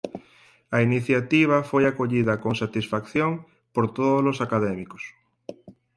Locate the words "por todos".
3.73-4.21